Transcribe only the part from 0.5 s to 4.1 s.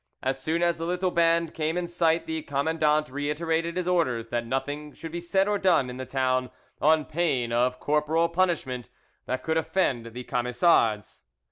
as the little band came in sight the commandant reiterated his